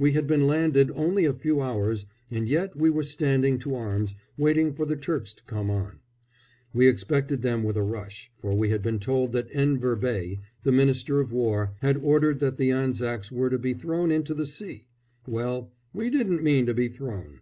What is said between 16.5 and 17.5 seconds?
to be thrown.